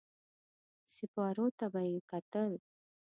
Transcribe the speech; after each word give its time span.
سېپارو 0.93 1.47
ته 1.57 1.65
به 1.73 1.81
يې 1.91 1.99
کتل. 2.11 2.51